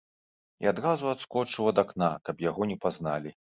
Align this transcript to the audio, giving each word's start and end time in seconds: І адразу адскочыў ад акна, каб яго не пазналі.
І 0.63 0.69
адразу 0.71 1.11
адскочыў 1.11 1.69
ад 1.73 1.83
акна, 1.85 2.11
каб 2.31 2.43
яго 2.49 2.61
не 2.75 2.81
пазналі. 2.89 3.29